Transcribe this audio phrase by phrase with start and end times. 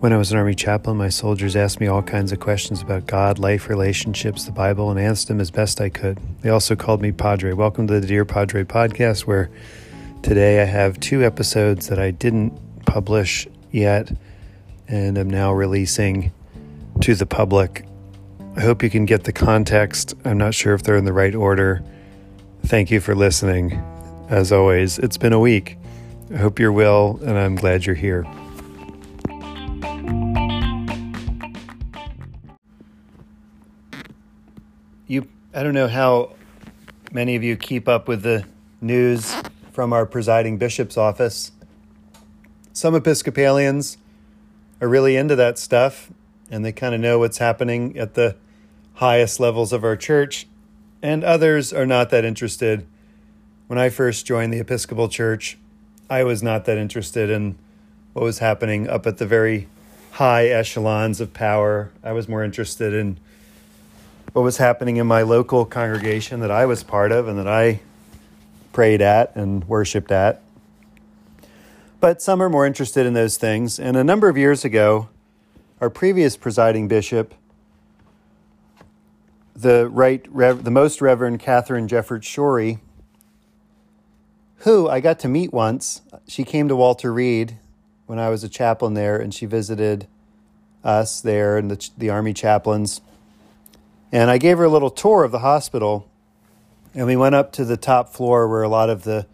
[0.00, 3.06] When I was an Army chaplain, my soldiers asked me all kinds of questions about
[3.06, 6.18] God, life, relationships, the Bible, and answered them as best I could.
[6.40, 7.52] They also called me Padre.
[7.52, 9.50] Welcome to the Dear Padre podcast, where
[10.22, 12.54] today I have two episodes that I didn't
[12.86, 14.10] publish yet
[14.88, 16.32] and am now releasing
[17.02, 17.84] to the public.
[18.56, 20.14] I hope you can get the context.
[20.24, 21.84] I'm not sure if they're in the right order.
[22.64, 23.72] Thank you for listening.
[24.30, 25.76] As always, it's been a week.
[26.32, 28.24] I hope you're well, and I'm glad you're here.
[35.10, 36.36] You, I don't know how
[37.10, 38.44] many of you keep up with the
[38.80, 39.34] news
[39.72, 41.50] from our presiding bishop's office.
[42.72, 43.98] Some Episcopalians
[44.80, 46.12] are really into that stuff
[46.48, 48.36] and they kind of know what's happening at the
[48.94, 50.46] highest levels of our church,
[51.02, 52.86] and others are not that interested.
[53.66, 55.58] When I first joined the Episcopal Church,
[56.08, 57.58] I was not that interested in
[58.12, 59.66] what was happening up at the very
[60.12, 61.90] high echelons of power.
[62.00, 63.18] I was more interested in
[64.32, 67.80] what was happening in my local congregation that I was part of and that I
[68.72, 70.40] prayed at and worshiped at.
[71.98, 73.78] But some are more interested in those things.
[73.78, 75.08] And a number of years ago,
[75.80, 77.34] our previous presiding bishop,
[79.54, 82.78] the right, Rev, the most Reverend Katharine Jefferts Schori,
[84.58, 86.02] who I got to meet once.
[86.28, 87.58] She came to Walter Reed
[88.06, 90.06] when I was a chaplain there, and she visited
[90.84, 93.00] us there and the, the Army chaplains.
[94.12, 96.08] And I gave her a little tour of the hospital,
[96.94, 99.26] and we went up to the top floor where a lot of the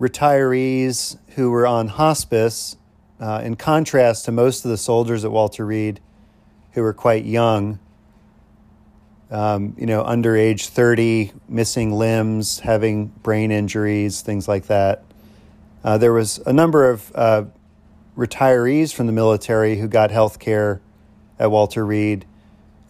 [0.00, 2.76] retirees who were on hospice,
[3.20, 6.00] uh, in contrast to most of the soldiers at Walter Reed
[6.72, 7.78] who were quite young,
[9.30, 15.04] um, you know, under age 30, missing limbs, having brain injuries, things like that.
[15.84, 17.44] Uh, there was a number of uh,
[18.16, 20.80] retirees from the military who got health care
[21.38, 22.24] at Walter Reed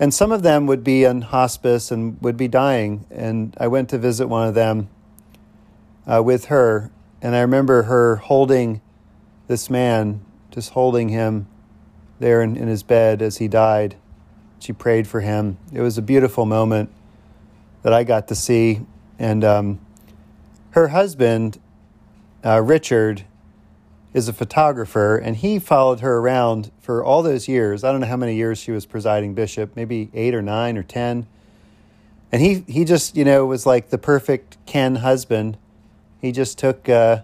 [0.02, 3.06] and some of them would be in hospice and would be dying.
[3.08, 4.88] And I went to visit one of them
[6.08, 6.90] uh, with her,
[7.22, 8.80] and I remember her holding
[9.46, 11.46] this man, just holding him
[12.18, 13.94] there in, in his bed as he died.
[14.58, 15.56] She prayed for him.
[15.72, 16.90] It was a beautiful moment
[17.84, 18.80] that I got to see.
[19.20, 19.78] And um,
[20.70, 21.60] her husband,
[22.44, 23.24] uh, Richard,
[24.14, 27.82] is a photographer, and he followed her around for all those years.
[27.82, 30.82] I don't know how many years she was presiding bishop, maybe eight or nine or
[30.82, 31.26] ten.
[32.30, 35.56] And he, he just, you know, was like the perfect Ken husband.
[36.20, 37.22] He just took uh,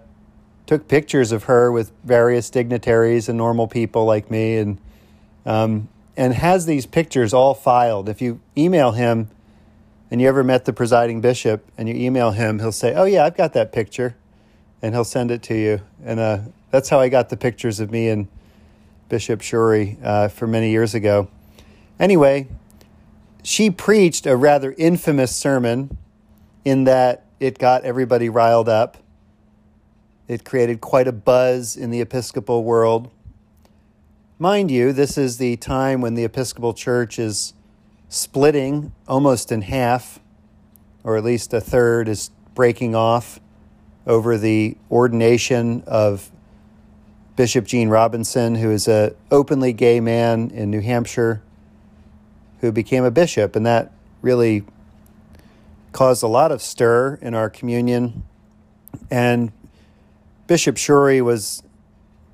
[0.67, 4.79] took pictures of her with various dignitaries and normal people like me, and
[5.47, 8.09] um, and has these pictures all filed.
[8.09, 9.31] If you email him,
[10.11, 13.25] and you ever met the presiding bishop, and you email him, he'll say, "Oh yeah,
[13.25, 14.17] I've got that picture,"
[14.83, 15.81] and he'll send it to you.
[16.05, 16.39] And uh,
[16.71, 18.29] that's how I got the pictures of me and
[19.09, 21.29] Bishop Schori uh, for many years ago.
[21.99, 22.47] Anyway,
[23.43, 25.97] she preached a rather infamous sermon
[26.65, 28.99] in that it got everybody riled up.
[30.27, 33.11] It created quite a buzz in the Episcopal world.
[34.39, 37.55] Mind you, this is the time when the Episcopal Church is
[38.09, 40.21] splitting almost in half,
[41.03, 43.41] or at least a third is breaking off
[44.07, 46.31] over the ordination of
[47.39, 51.41] Bishop Gene Robinson, who is a openly gay man in New Hampshire,
[52.61, 54.65] who became a bishop, and that really
[55.93, 58.25] caused a lot of stir in our communion.
[59.09, 59.53] And
[60.49, 61.63] Bishop Schori was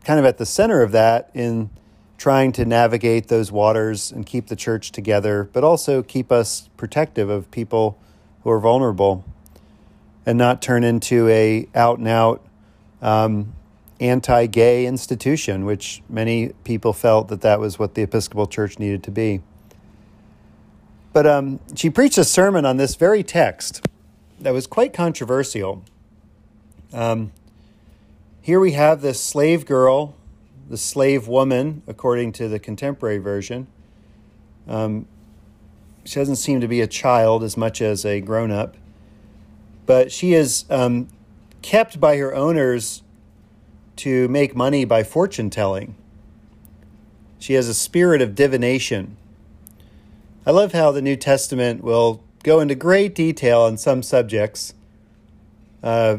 [0.04, 1.68] kind of at the center of that in
[2.16, 7.28] trying to navigate those waters and keep the church together, but also keep us protective
[7.28, 7.98] of people
[8.42, 9.22] who are vulnerable
[10.24, 12.42] and not turn into a out and out
[13.02, 13.52] um,
[14.00, 19.02] anti gay institution, which many people felt that that was what the Episcopal Church needed
[19.04, 19.40] to be.
[21.12, 23.86] But um, she preached a sermon on this very text
[24.40, 25.84] that was quite controversial.
[26.92, 27.32] Um,
[28.40, 30.16] here we have this slave girl,
[30.68, 33.68] the slave woman, according to the contemporary version.
[34.66, 35.06] Um,
[36.04, 38.76] she doesn't seem to be a child as much as a grown up,
[39.86, 41.06] but she is um,
[41.62, 43.03] kept by her owners
[43.96, 45.94] to make money by fortune telling.
[47.38, 49.16] She has a spirit of divination.
[50.46, 54.74] I love how the New Testament will go into great detail on some subjects.
[55.82, 56.18] Uh,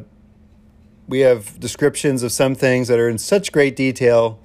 [1.07, 4.39] we have descriptions of some things that are in such great detail.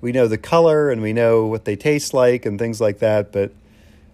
[0.00, 3.32] We know the color and we know what they taste like and things like that.
[3.32, 3.52] But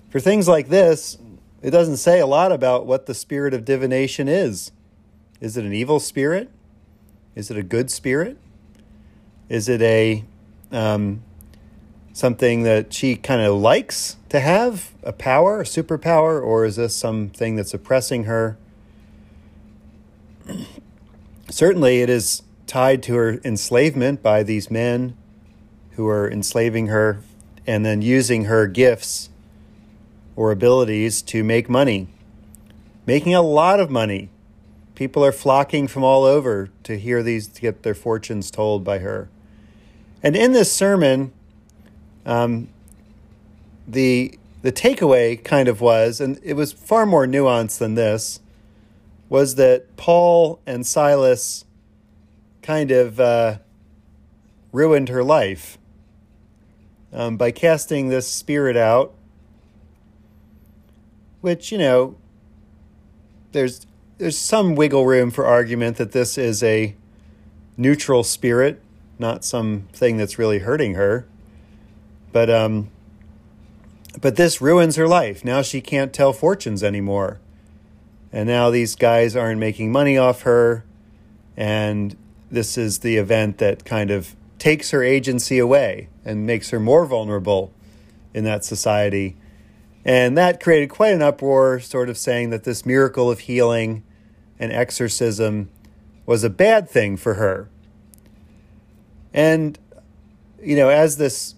[0.09, 1.19] for things like this,
[1.63, 4.73] it doesn't say a lot about what the spirit of divination is.
[5.41, 6.51] Is it an evil spirit?
[7.35, 8.37] Is it a good spirit?
[9.51, 10.25] Is it a
[10.71, 11.23] um,
[12.13, 16.95] something that she kind of likes to have a power, a superpower, or is this
[16.97, 18.57] something that's oppressing her?
[21.51, 25.17] Certainly, it is tied to her enslavement by these men
[25.93, 27.21] who are enslaving her
[27.67, 29.31] and then using her gifts
[30.37, 32.07] or abilities to make money,
[33.05, 34.31] making a lot of money.
[34.95, 38.99] People are flocking from all over to hear these, to get their fortunes told by
[39.01, 39.29] her.
[40.23, 41.33] And in this sermon,
[42.27, 42.69] um,
[43.87, 48.41] the the takeaway kind of was, and it was far more nuanced than this,
[49.31, 51.65] was that Paul and Silas
[52.61, 53.59] kind of uh,
[54.73, 55.79] ruined her life
[57.13, 59.15] um, by casting this spirit out,
[61.41, 62.17] which you know,
[63.53, 63.87] there's
[64.19, 66.95] there's some wiggle room for argument that this is a
[67.79, 68.83] neutral spirit,
[69.21, 71.27] not something that's really hurting her.
[72.33, 72.91] But um,
[74.21, 75.45] but this ruins her life.
[75.45, 77.41] Now she can't tell fortunes anymore.
[78.33, 80.85] And now these guys aren't making money off her.
[81.57, 82.17] And
[82.51, 87.07] this is the event that kind of takes her agency away and makes her more
[87.07, 87.73] vulnerable
[88.35, 89.37] in that society.
[90.05, 94.03] And that created quite an uproar, sort of saying that this miracle of healing
[94.59, 95.71] and exorcism
[96.27, 97.69] was a bad thing for her.
[99.33, 99.79] And,
[100.63, 101.55] you know, as this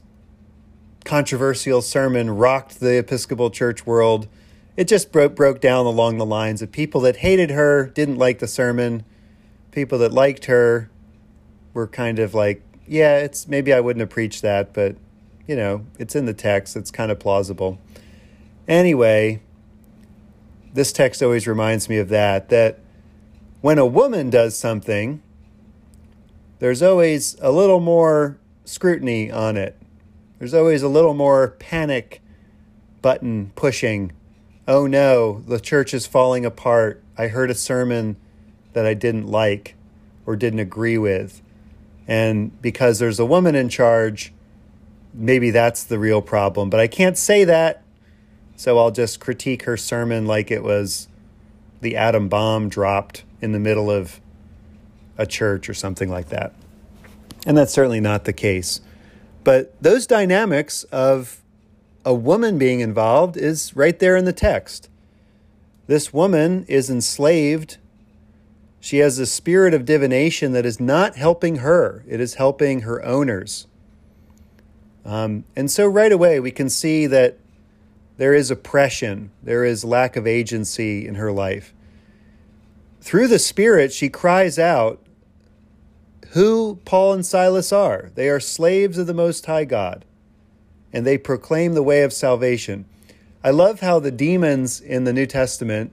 [1.04, 4.28] controversial sermon rocked the Episcopal Church world.
[4.76, 8.38] It just broke, broke down along the lines of people that hated her, didn't like
[8.38, 9.04] the sermon.
[9.70, 10.90] People that liked her
[11.74, 14.96] were kind of like, yeah, it's maybe I wouldn't have preached that, but
[15.46, 16.76] you know, it's in the text.
[16.76, 17.78] It's kind of plausible.
[18.68, 19.42] Anyway,
[20.72, 22.78] this text always reminds me of that that
[23.60, 25.22] when a woman does something,
[26.62, 29.76] there's always a little more scrutiny on it.
[30.38, 32.22] There's always a little more panic
[33.00, 34.12] button pushing.
[34.68, 37.02] Oh no, the church is falling apart.
[37.18, 38.14] I heard a sermon
[38.74, 39.74] that I didn't like
[40.24, 41.42] or didn't agree with.
[42.06, 44.32] And because there's a woman in charge,
[45.12, 46.70] maybe that's the real problem.
[46.70, 47.82] But I can't say that.
[48.54, 51.08] So I'll just critique her sermon like it was
[51.80, 54.20] the atom bomb dropped in the middle of
[55.18, 56.54] a church or something like that.
[57.46, 58.80] And that's certainly not the case.
[59.44, 61.42] But those dynamics of
[62.04, 64.88] a woman being involved is right there in the text.
[65.86, 67.78] This woman is enslaved.
[68.80, 73.04] She has a spirit of divination that is not helping her, it is helping her
[73.04, 73.66] owners.
[75.04, 77.36] Um, and so, right away, we can see that
[78.18, 81.74] there is oppression, there is lack of agency in her life.
[83.02, 85.04] Through the Spirit, she cries out
[86.30, 88.12] who Paul and Silas are.
[88.14, 90.04] They are slaves of the Most High God,
[90.92, 92.84] and they proclaim the way of salvation.
[93.42, 95.90] I love how the demons in the New Testament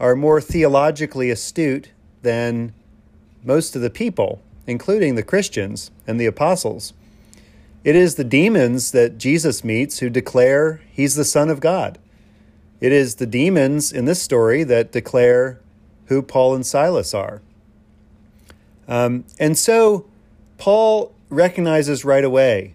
[0.00, 1.92] are more theologically astute
[2.22, 2.74] than
[3.44, 6.92] most of the people, including the Christians and the apostles.
[7.84, 12.00] It is the demons that Jesus meets who declare he's the Son of God.
[12.80, 15.60] It is the demons in this story that declare
[16.06, 17.42] who Paul and Silas are.
[18.88, 20.06] Um, and so
[20.58, 22.74] Paul recognizes right away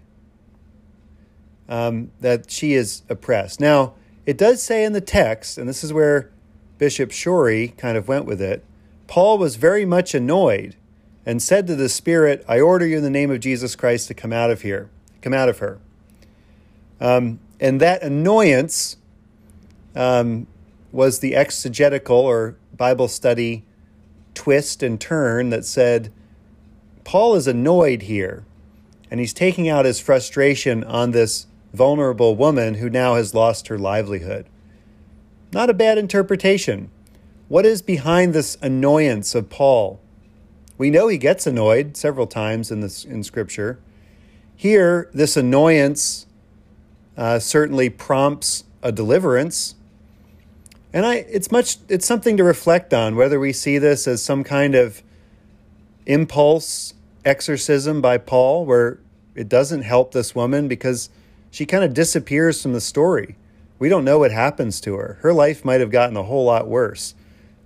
[1.68, 3.60] um, that she is oppressed.
[3.60, 3.94] Now,
[4.26, 6.30] it does say in the text, and this is where
[6.78, 8.64] Bishop Schori kind of went with it
[9.12, 10.74] Paul was very much annoyed
[11.26, 14.14] and said to the Spirit, I order you in the name of Jesus Christ to
[14.14, 14.88] come out of here,
[15.20, 15.80] come out of her.
[16.98, 18.96] Um, and that annoyance
[19.94, 20.46] um,
[20.92, 23.64] was the exegetical or Bible study
[24.34, 26.12] twist and turn that said
[27.04, 28.44] Paul is annoyed here,
[29.10, 33.78] and he's taking out his frustration on this vulnerable woman who now has lost her
[33.78, 34.46] livelihood.
[35.52, 36.90] Not a bad interpretation.
[37.48, 40.00] What is behind this annoyance of Paul?
[40.78, 43.78] We know he gets annoyed several times in this in Scripture.
[44.56, 46.26] Here, this annoyance
[47.16, 49.74] uh, certainly prompts a deliverance
[50.92, 54.44] and I, it's much, it's something to reflect on whether we see this as some
[54.44, 55.02] kind of
[56.06, 56.94] impulse
[57.24, 58.98] exorcism by Paul, where
[59.34, 61.08] it doesn't help this woman because
[61.50, 63.36] she kind of disappears from the story.
[63.78, 65.18] We don't know what happens to her.
[65.22, 67.14] Her life might have gotten a whole lot worse.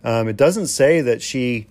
[0.04, 1.66] Um, it doesn't say that she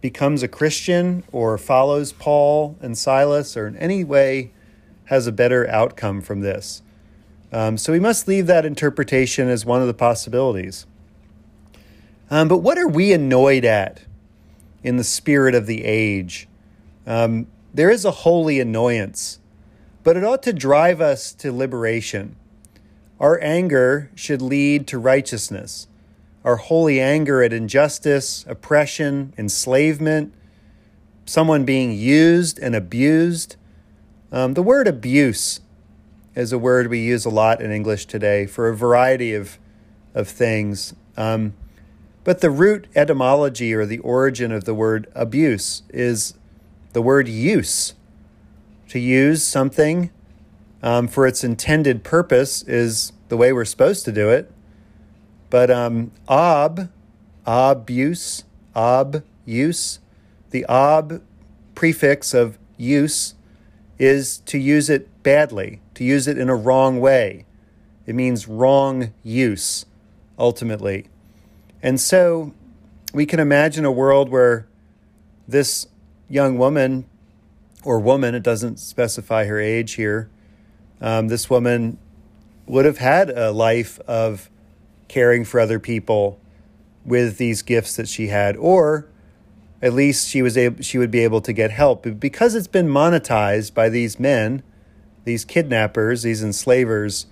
[0.00, 4.52] becomes a Christian or follows Paul and Silas or in any way
[5.06, 6.82] has a better outcome from this.
[7.54, 10.86] Um, so we must leave that interpretation as one of the possibilities.
[12.28, 14.02] Um, but what are we annoyed at
[14.82, 16.48] in the spirit of the age?
[17.06, 19.38] Um, there is a holy annoyance.
[20.02, 22.36] but it ought to drive us to liberation.
[23.18, 25.86] Our anger should lead to righteousness.
[26.44, 30.34] Our holy anger at injustice, oppression, enslavement,
[31.24, 33.56] someone being used and abused.
[34.30, 35.60] Um, the word abuse
[36.34, 39.58] is a word we use a lot in English today for a variety of,
[40.14, 40.94] of things.
[41.16, 41.54] Um,
[42.24, 46.34] but the root etymology or the origin of the word abuse is
[46.92, 47.94] the word use.
[48.88, 50.10] To use something
[50.82, 54.50] um, for its intended purpose is the way we're supposed to do it.
[55.50, 56.88] But um, ob,
[57.46, 60.00] abuse, ob, use,
[60.50, 61.22] the ob
[61.74, 63.34] prefix of use
[63.98, 67.46] is to use it badly, to use it in a wrong way.
[68.06, 69.86] It means wrong use,
[70.38, 71.06] ultimately.
[71.82, 72.52] And so
[73.12, 74.66] we can imagine a world where
[75.46, 75.86] this
[76.28, 77.06] young woman
[77.84, 80.30] or woman, it doesn't specify her age here,
[81.00, 81.98] um, this woman
[82.66, 84.50] would have had a life of
[85.08, 86.40] caring for other people
[87.04, 89.06] with these gifts that she had, or
[89.82, 92.88] at least she was able, she would be able to get help because it's been
[92.88, 94.62] monetized by these men,
[95.24, 97.26] these kidnappers, these enslavers.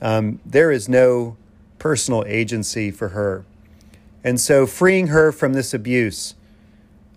[0.00, 1.36] Um, there is no
[1.78, 3.44] personal agency for her,
[4.24, 6.34] and so freeing her from this abuse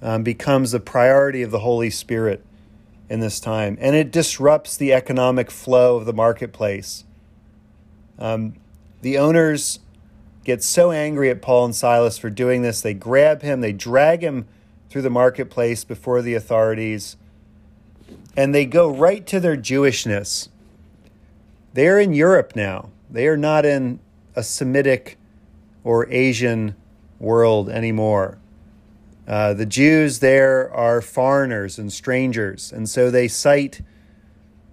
[0.01, 2.44] um, becomes a priority of the Holy Spirit
[3.10, 7.03] in this time, and it disrupts the economic flow of the marketplace.
[8.17, 8.55] Um,
[9.01, 9.79] the owners
[10.44, 14.24] get so angry at Paul and Silas for doing this, they grab him, they drag
[14.24, 14.48] him
[14.89, 17.17] through the marketplace before the authorities,
[18.36, 20.50] and they go right to their Jewishness.
[21.74, 22.89] They're in Europe now.
[23.10, 24.00] They are not in
[24.36, 25.18] a Semitic
[25.84, 26.75] or Asian
[27.20, 28.38] world anymore.
[29.27, 33.82] Uh, the Jews there are foreigners and strangers, and so they cite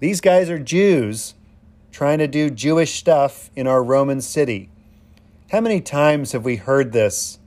[0.03, 1.35] these guys are Jews
[1.93, 4.69] trying to do Jewish stuff in our Roman city.
[5.53, 7.39] How many times have we heard this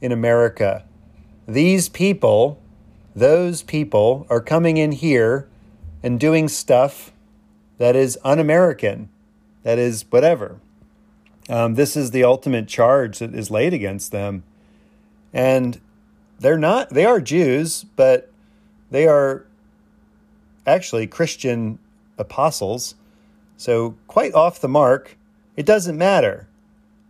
[0.00, 0.84] in America?
[1.46, 2.60] These people,
[3.14, 5.48] those people, are coming in here
[6.02, 7.12] and doing stuff
[7.78, 9.08] that is un American,
[9.62, 10.60] that is whatever.
[11.48, 14.44] Um, this is the ultimate charge that is laid against them.
[15.32, 15.80] And
[16.38, 18.30] they're not, they are Jews, but
[18.90, 19.46] they are
[20.66, 21.78] actually Christian
[22.18, 22.94] apostles.
[23.56, 25.16] So, quite off the mark,
[25.56, 26.48] it doesn't matter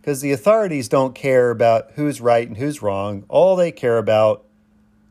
[0.01, 3.25] because the authorities don't care about who's right and who's wrong.
[3.27, 4.45] All they care about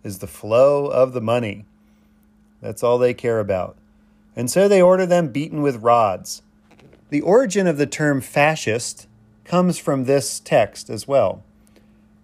[0.05, 1.65] is the flow of the money.
[2.61, 3.77] That's all they care about.
[4.37, 6.43] And so they order them beaten with rods.
[7.11, 9.09] The origin of the term fascist
[9.45, 11.43] comes from this text as well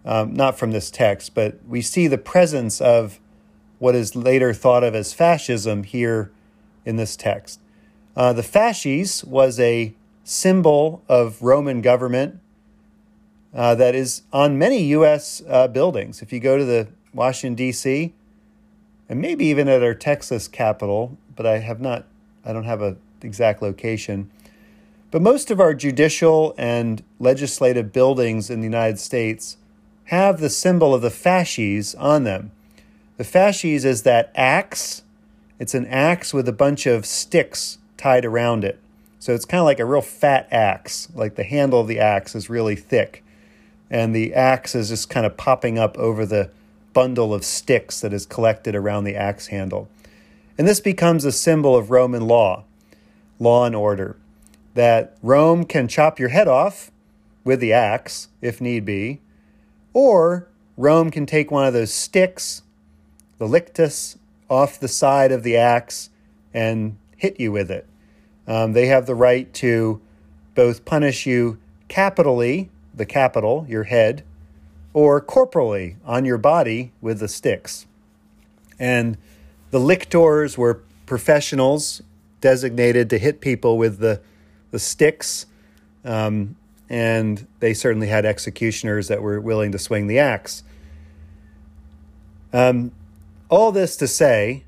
[0.05, 3.21] um, not from this text, but we see the presence of
[3.79, 6.31] what is later thought of as fascism here
[6.85, 7.61] in this text.
[8.17, 9.95] Uh, the fasces was a
[10.25, 12.41] symbol of Roman government
[13.55, 15.43] uh, that is on many U.S.
[15.49, 16.23] Uh, buildings.
[16.23, 18.13] If you go to the Washington, D.C.,
[19.09, 22.07] and maybe even at our Texas capital, but I have not,
[22.45, 24.31] I don't have a exact location.
[25.11, 29.57] But most of our judicial and legislative buildings in the United States
[30.05, 32.53] have the symbol of the fasces on them.
[33.17, 35.03] The fasces is that axe.
[35.59, 38.79] It's an axe with a bunch of sticks tied around it.
[39.19, 42.35] So it's kind of like a real fat axe, like the handle of the axe
[42.35, 43.23] is really thick.
[43.91, 46.51] And the axe is just kind of popping up over the
[46.93, 49.89] bundle of sticks that is collected around the axe handle.
[50.59, 52.65] And this becomes a symbol of Roman law,
[53.39, 54.17] law and order,
[54.75, 56.91] that Rome can chop your head off
[57.45, 59.21] with the axe if need be,
[59.93, 62.63] or Rome can take one of those sticks,
[63.39, 64.17] the lictus,
[64.49, 66.11] off the side of the axe
[66.53, 67.87] and hit you with it.
[68.47, 70.01] Um, they have the right to
[70.55, 74.25] both punish you capitally, the capital, your head,
[74.93, 77.87] or corporally on your body with the sticks.
[78.79, 79.17] And
[79.71, 82.03] the lictors were professionals
[82.41, 84.21] designated to hit people with the,
[84.71, 85.47] the sticks.
[86.05, 86.57] Um,
[86.89, 90.65] and they certainly had executioners that were willing to swing the axe.
[92.53, 92.91] Um,
[93.49, 94.65] all this to say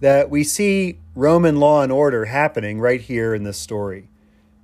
[0.00, 4.08] that we see Roman law and order happening right here in this story.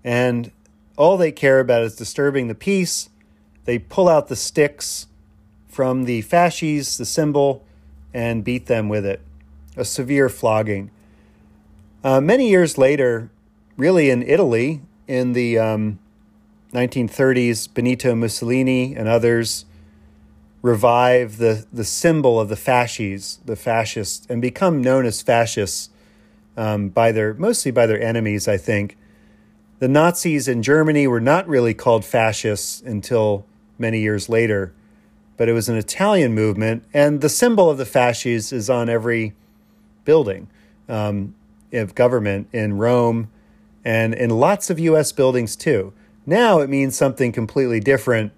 [0.02, 0.50] And
[0.96, 3.10] all they care about is disturbing the peace.
[3.68, 5.08] They pull out the sticks
[5.68, 7.66] from the fasces, the symbol,
[8.14, 9.20] and beat them with it.
[9.76, 10.90] A severe flogging.
[12.02, 13.28] Uh, many years later,
[13.76, 15.98] really in Italy, in the um,
[16.72, 19.66] 1930s, Benito Mussolini and others
[20.62, 25.90] revive the, the symbol of the fasces, the fascists, and become known as fascists
[26.56, 28.48] um, by their mostly by their enemies.
[28.48, 28.96] I think
[29.78, 33.44] the Nazis in Germany were not really called fascists until
[33.78, 34.72] many years later,
[35.36, 39.34] but it was an Italian movement, and the symbol of the fasces is on every
[40.04, 40.48] building
[40.88, 41.34] um,
[41.72, 43.30] of government in Rome
[43.84, 45.12] and in lots of U.S.
[45.12, 45.92] buildings too.
[46.26, 48.32] Now it means something completely different.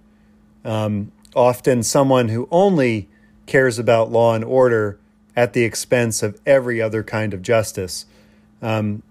[0.64, 3.08] Um, often, someone who only
[3.46, 4.98] cares about law and order
[5.34, 8.06] at the expense of every other kind of justice.
[8.60, 9.02] Um,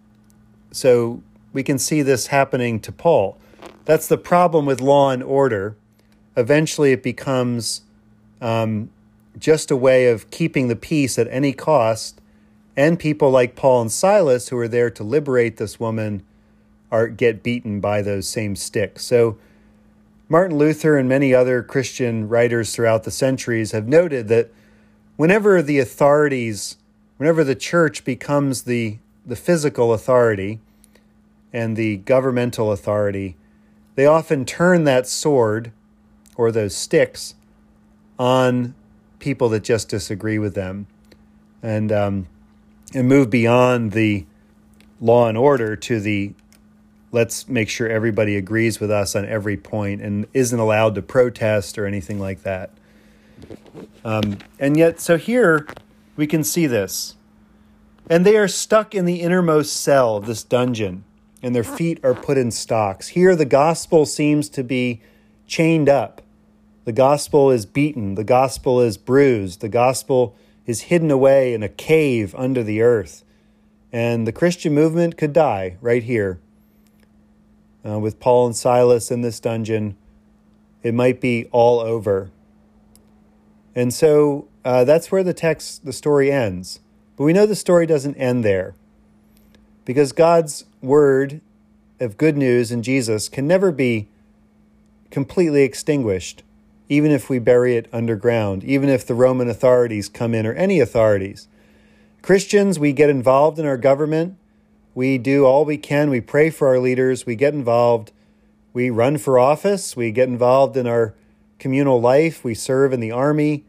[0.71, 1.21] so
[1.53, 3.37] we can see this happening to Paul.
[3.85, 5.75] That's the problem with law and order.
[6.39, 7.81] Eventually, it becomes
[8.41, 8.89] um,
[9.37, 12.21] just a way of keeping the peace at any cost.
[12.77, 16.23] And people like Paul and Silas, who are there to liberate this woman,
[16.91, 19.03] are get beaten by those same sticks.
[19.03, 19.37] So,
[20.29, 24.49] Martin Luther and many other Christian writers throughout the centuries have noted that
[25.17, 26.77] whenever the authorities,
[27.17, 30.59] whenever the church becomes the, the physical authority
[31.51, 33.35] and the governmental authority,
[33.95, 35.73] they often turn that sword
[36.39, 37.35] or those sticks
[38.17, 38.73] on
[39.19, 40.87] people that just disagree with them
[41.61, 42.27] and, um,
[42.93, 44.25] and move beyond the
[45.01, 46.33] law and order to the
[47.11, 51.77] let's make sure everybody agrees with us on every point and isn't allowed to protest
[51.77, 52.69] or anything like that.
[54.05, 55.67] Um, and yet, so here
[56.15, 57.15] we can see this.
[58.09, 61.03] And they are stuck in the innermost cell of this dungeon,
[61.43, 63.09] and their feet are put in stocks.
[63.09, 65.01] Here, the gospel seems to be
[65.47, 66.21] chained up.
[66.85, 68.15] The gospel is beaten.
[68.15, 69.61] The gospel is bruised.
[69.61, 73.23] The gospel is hidden away in a cave under the earth.
[73.91, 76.39] And the Christian movement could die right here.
[77.85, 79.95] Uh, with Paul and Silas in this dungeon,
[80.83, 82.29] it might be all over.
[83.75, 86.79] And so uh, that's where the text, the story ends.
[87.15, 88.75] But we know the story doesn't end there
[89.85, 91.41] because God's word
[91.99, 94.07] of good news in Jesus can never be
[95.09, 96.43] completely extinguished,
[96.89, 100.79] even if we bury it underground, even if the Roman authorities come in or any
[100.79, 101.47] authorities.
[102.21, 104.35] Christians, we get involved in our government.
[104.95, 106.09] We do all we can.
[106.09, 107.25] We pray for our leaders.
[107.25, 108.11] We get involved.
[108.73, 109.95] We run for office.
[109.95, 111.13] We get involved in our
[111.59, 112.43] communal life.
[112.43, 113.65] We serve in the army.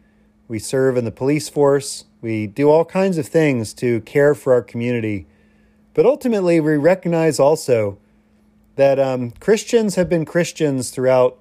[0.48, 2.06] We serve in the police force.
[2.20, 5.26] We do all kinds of things to care for our community.
[5.94, 7.98] But ultimately, we recognize also
[8.76, 11.38] that um, Christians have been Christians throughout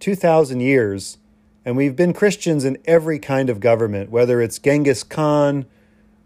[0.00, 1.18] 2,000 years,
[1.64, 5.66] and we've been Christians in every kind of government, whether it's Genghis Khan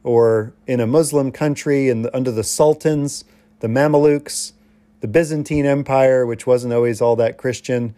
[0.03, 3.25] or in a Muslim country and under the sultans,
[3.61, 4.53] the Mamelukes,
[5.01, 7.95] the Byzantine Empire, which wasn't always all that Christian.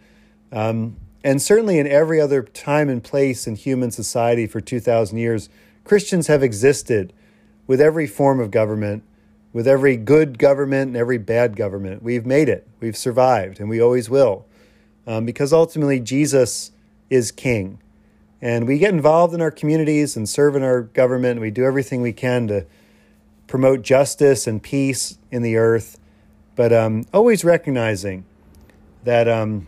[0.51, 5.49] Um, and certainly in every other time and place in human society for 2,000 years,
[5.83, 7.13] Christians have existed
[7.67, 9.03] with every form of government,
[9.53, 12.01] with every good government and every bad government.
[12.01, 14.45] We've made it, we've survived, and we always will.
[15.05, 16.71] Um, because ultimately, Jesus
[17.09, 17.79] is king.
[18.41, 22.01] And we get involved in our communities and serve in our government, we do everything
[22.01, 22.65] we can to
[23.47, 25.99] promote justice and peace in the earth,
[26.55, 28.25] but um, always recognizing
[29.03, 29.67] that, um,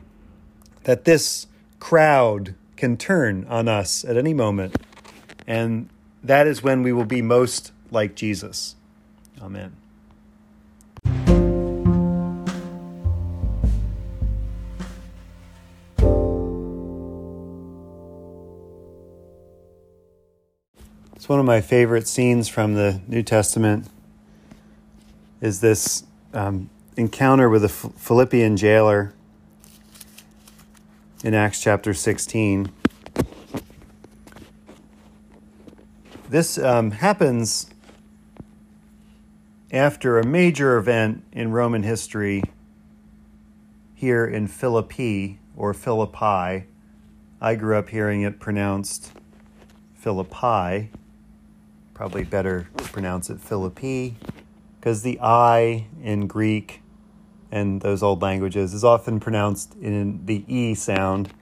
[0.83, 1.47] that this
[1.79, 4.75] crowd can turn on us at any moment.
[5.47, 5.89] And
[6.23, 8.75] that is when we will be most like Jesus.
[9.41, 9.75] Amen.
[21.29, 23.85] One of my favorite scenes from the New Testament
[25.41, 29.13] is this um, encounter with a Philippian jailer
[31.23, 32.71] in Acts chapter 16.
[36.29, 37.69] This um, happens
[39.71, 42.41] after a major event in Roman history
[43.93, 46.65] here in Philippi or Philippi.
[47.39, 49.11] I grew up hearing it pronounced
[49.93, 50.89] Philippi.
[51.99, 54.15] Probably better to pronounce it Philippi
[54.79, 56.81] because the I in Greek
[57.51, 61.33] and those old languages is often pronounced in the E sound.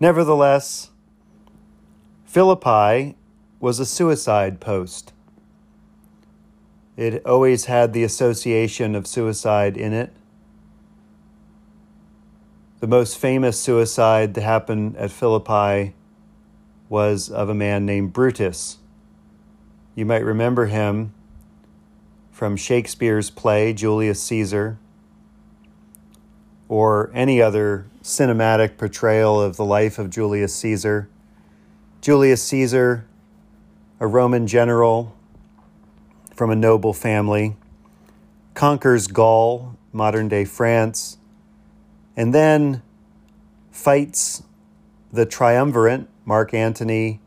[0.00, 0.92] Nevertheless,
[2.24, 3.16] Philippi
[3.60, 5.12] was a suicide post.
[6.96, 10.10] It always had the association of suicide in it.
[12.80, 15.92] The most famous suicide to happen at Philippi
[16.88, 18.78] was of a man named Brutus.
[19.96, 21.12] You might remember him
[22.30, 24.78] from Shakespeare's play, Julius Caesar
[26.68, 31.08] or any other cinematic portrayal of the life of Julius Caesar.
[32.00, 33.06] Julius Caesar,
[34.00, 35.16] a Roman general,
[36.34, 37.56] from a noble family,
[38.54, 41.18] conquers Gaul, modern day France,
[42.16, 42.82] and then
[43.70, 44.42] fights
[45.12, 47.20] the triumvirate, Mark Antony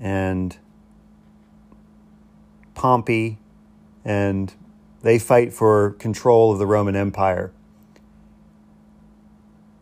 [0.00, 0.58] and
[2.82, 3.38] Pompey,
[4.04, 4.52] and
[5.02, 7.52] they fight for control of the Roman Empire.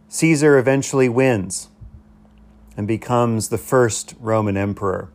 [0.09, 1.71] Caesar eventually wins
[2.77, 5.11] and becomes the first Roman emperor.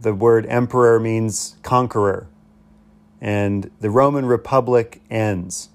[0.00, 2.28] The word emperor means conqueror,
[3.20, 5.70] and the Roman Republic ends.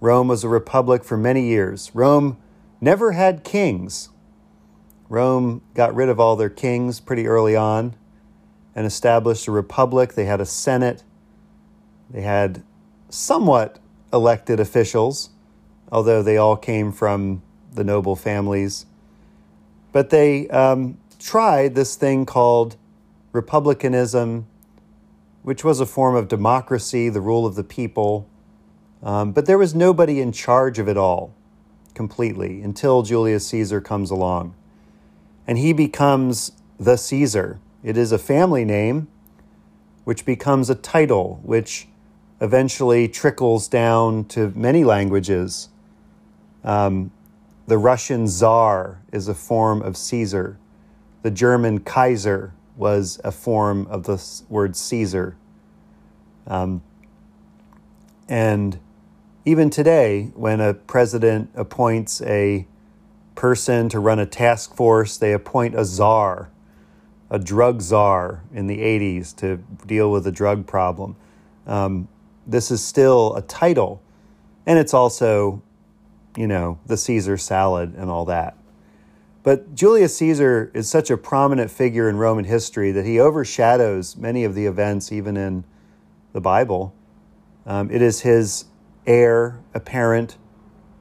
[0.00, 1.92] Rome was a republic for many years.
[1.94, 2.38] Rome
[2.80, 4.08] never had kings.
[5.08, 7.94] Rome got rid of all their kings pretty early on
[8.74, 10.14] and established a republic.
[10.14, 11.02] They had a senate.
[12.10, 12.62] They had
[13.08, 13.78] somewhat
[14.12, 15.30] elected officials,
[15.90, 18.86] although they all came from the noble families.
[19.92, 22.76] But they um, tried this thing called
[23.32, 24.46] republicanism,
[25.42, 28.28] which was a form of democracy, the rule of the people.
[29.02, 31.34] Um, but there was nobody in charge of it all
[31.94, 34.54] completely until Julius Caesar comes along.
[35.46, 37.60] And he becomes the Caesar.
[37.84, 39.08] It is a family name,
[40.04, 41.86] which becomes a title, which
[42.40, 45.68] eventually trickles down to many languages.
[46.64, 47.10] Um,
[47.66, 50.58] the Russian Tsar is a form of Caesar.
[51.20, 55.36] The German Kaiser was a form of the word Caesar.
[56.46, 56.82] Um,
[58.30, 58.78] and
[59.44, 62.66] even today, when a president appoints a
[63.34, 66.50] person to run a task force, they appoint a czar,
[67.34, 71.16] a drug czar in the 80s to deal with the drug problem.
[71.66, 72.06] Um,
[72.46, 74.00] this is still a title,
[74.66, 75.60] and it's also,
[76.36, 78.56] you know, the Caesar salad and all that.
[79.42, 84.44] But Julius Caesar is such a prominent figure in Roman history that he overshadows many
[84.44, 85.64] of the events, even in
[86.32, 86.94] the Bible.
[87.66, 88.66] Um, it is his
[89.08, 90.38] heir apparent,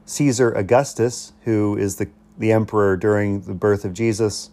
[0.05, 4.49] Caesar Augustus, who is the, the emperor during the birth of Jesus,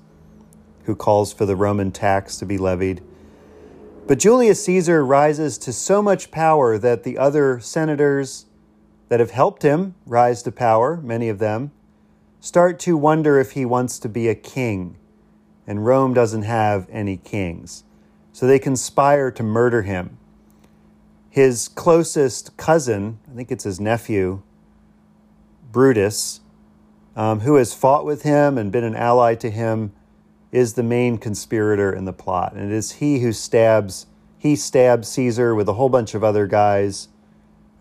[0.85, 3.03] who calls for the Roman tax to be levied.
[4.07, 8.47] But Julius Caesar rises to so much power that the other senators
[9.09, 11.71] that have helped him rise to power, many of them,
[12.41, 14.97] start to wonder if he wants to be a king.
[15.67, 17.85] And Rome doesn't have any kings.
[18.33, 20.17] So they conspire to murder him.
[21.29, 24.43] His closest cousin, I think it's his nephew,
[25.71, 26.41] Brutus,
[27.15, 29.93] um, who has fought with him and been an ally to him,
[30.53, 32.53] is the main conspirator in the plot.
[32.55, 34.07] And it is he who stabs,
[34.39, 37.09] he stabs Caesar with a whole bunch of other guys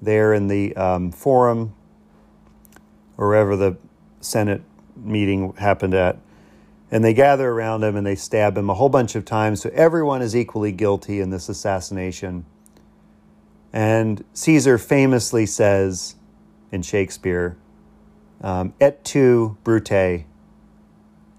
[0.02, 1.74] there in the um, forum
[3.18, 3.78] or wherever the
[4.22, 4.62] Senate
[4.96, 6.18] meeting happened at.
[6.92, 9.62] And they gather around him and they stab him a whole bunch of times.
[9.62, 12.46] So everyone is equally guilty in this assassination.
[13.72, 16.16] And Caesar famously says
[16.72, 17.58] in Shakespeare,
[18.42, 20.26] um, et tu, Brute,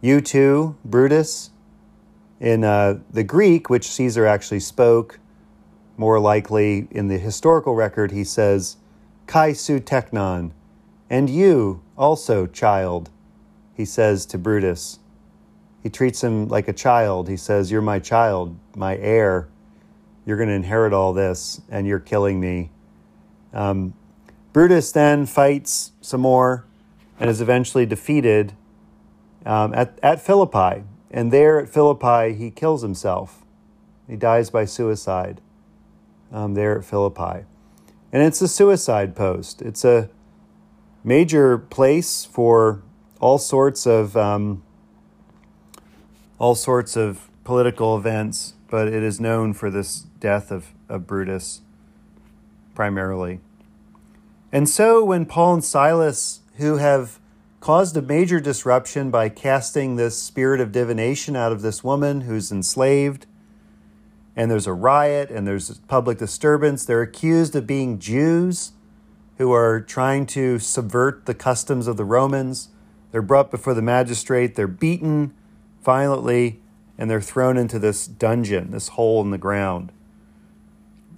[0.00, 1.50] you too, Brutus.
[2.40, 5.18] In uh, the Greek, which Caesar actually spoke,
[5.96, 8.78] more likely in the historical record, he says,
[9.26, 10.52] Kai su teknon,
[11.10, 13.10] and you also, child,
[13.74, 14.98] he says to Brutus.
[15.82, 17.28] He treats him like a child.
[17.28, 19.48] He says, You're my child, my heir.
[20.24, 22.70] You're going to inherit all this, and you're killing me.
[23.52, 23.94] Um,
[24.52, 26.64] Brutus then fights some more
[27.18, 28.54] and is eventually defeated
[29.46, 30.84] um, at, at Philippi.
[31.10, 33.44] And there at Philippi, he kills himself.
[34.08, 35.40] He dies by suicide
[36.32, 37.44] um, there at Philippi.
[38.12, 39.62] And it's a suicide post.
[39.62, 40.08] It's a
[41.04, 42.82] major place for
[43.20, 44.62] all sorts of um,
[46.38, 51.60] all sorts of political events, but it is known for this death of, of Brutus
[52.74, 53.40] primarily.
[54.50, 57.20] And so when Paul and Silas, who have
[57.60, 62.50] caused a major disruption by casting this spirit of divination out of this woman who's
[62.50, 63.26] enslaved,
[64.34, 68.72] and there's a riot and there's public disturbance, they're accused of being Jews
[69.36, 72.68] who are trying to subvert the customs of the Romans.
[73.12, 75.34] They're brought before the magistrate, they're beaten
[75.82, 76.60] violently,
[76.96, 79.92] and they're thrown into this dungeon, this hole in the ground.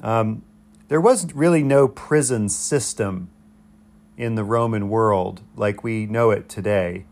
[0.02, 0.42] Um,
[0.88, 3.31] there was really no prison system
[4.22, 7.04] in the Roman world like we know it today.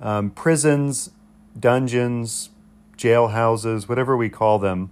[0.00, 1.10] Um, prisons,
[1.58, 2.50] dungeons,
[2.98, 4.90] jailhouses, whatever we call them,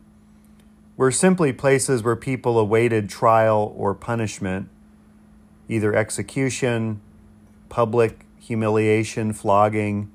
[0.96, 4.68] were simply places where people awaited trial or punishment,
[5.68, 7.00] either execution,
[7.68, 10.10] public humiliation, flogging,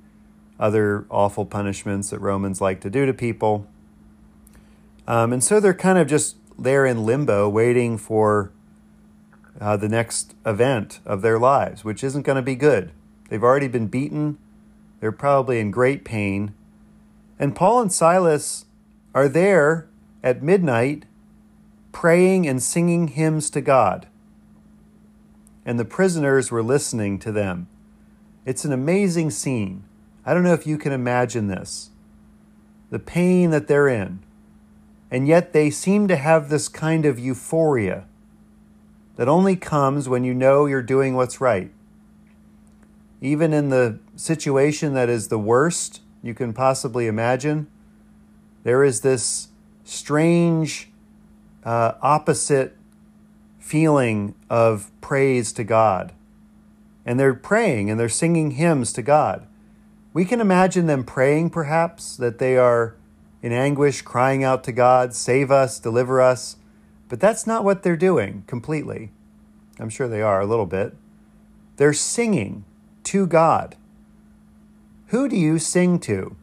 [0.59, 3.67] other awful punishments that Romans like to do to people.
[5.07, 8.51] Um, and so they're kind of just there in limbo waiting for
[9.59, 12.91] uh, the next event of their lives, which isn't going to be good.
[13.29, 14.37] They've already been beaten,
[14.99, 16.53] they're probably in great pain.
[17.39, 18.65] And Paul and Silas
[19.13, 19.87] are there
[20.23, 21.05] at midnight
[21.91, 24.07] praying and singing hymns to God.
[25.65, 27.67] And the prisoners were listening to them.
[28.45, 29.83] It's an amazing scene.
[30.25, 31.89] I don't know if you can imagine this
[32.89, 34.19] the pain that they're in.
[35.11, 38.05] And yet they seem to have this kind of euphoria
[39.17, 41.71] that only comes when you know you're doing what's right.
[43.19, 47.67] Even in the situation that is the worst you can possibly imagine,
[48.63, 49.49] there is this
[49.83, 50.89] strange
[51.63, 52.77] uh, opposite
[53.59, 56.13] feeling of praise to God.
[57.05, 59.47] And they're praying and they're singing hymns to God.
[60.13, 62.95] We can imagine them praying, perhaps, that they are
[63.41, 66.57] in anguish, crying out to God, Save us, deliver us.
[67.09, 69.11] But that's not what they're doing completely.
[69.79, 70.95] I'm sure they are a little bit.
[71.77, 72.65] They're singing
[73.03, 73.75] to God.
[75.07, 76.35] Who do you sing to?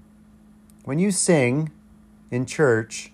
[0.85, 1.71] When you sing
[2.31, 3.13] in church,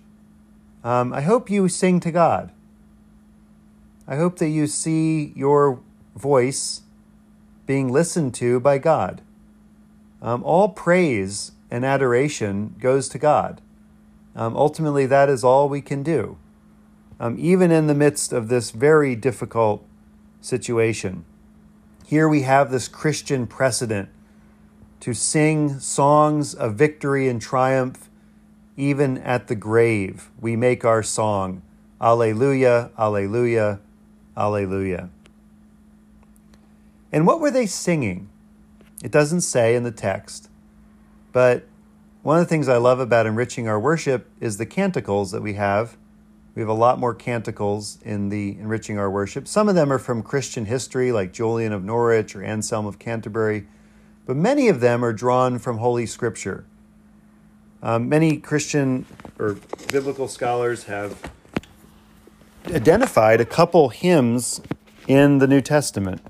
[0.83, 2.51] um, I hope you sing to God.
[4.07, 5.79] I hope that you see your
[6.15, 6.81] voice
[7.65, 9.21] being listened to by God.
[10.21, 13.61] Um, all praise and adoration goes to God.
[14.35, 16.37] Um, ultimately, that is all we can do,
[17.21, 19.85] um, even in the midst of this very difficult
[20.41, 21.23] situation.
[22.07, 24.09] Here we have this Christian precedent
[25.01, 28.09] to sing songs of victory and triumph,
[28.75, 30.31] even at the grave.
[30.41, 31.61] We make our song,
[32.01, 33.79] Alleluia, Alleluia,
[34.35, 35.09] Alleluia.
[37.11, 38.29] And what were they singing?
[39.03, 40.49] It doesn't say in the text,
[41.31, 41.67] but
[42.23, 45.53] one of the things I love about enriching our worship is the canticles that we
[45.53, 45.97] have.
[46.53, 49.47] We have a lot more canticles in the enriching our worship.
[49.47, 53.67] Some of them are from Christian history, like Julian of Norwich or Anselm of Canterbury,
[54.25, 56.65] but many of them are drawn from Holy Scripture.
[57.81, 59.05] Um, many Christian
[59.39, 59.57] or
[59.91, 61.31] biblical scholars have
[62.67, 64.61] identified a couple hymns
[65.07, 66.21] in the New Testament.